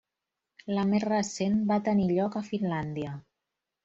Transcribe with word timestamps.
La 0.77 0.85
més 0.93 1.03
recent 1.03 1.59
va 1.71 1.77
tenir 1.91 2.07
lloc 2.13 2.39
a 2.41 2.45
Finlàndia. 2.51 3.13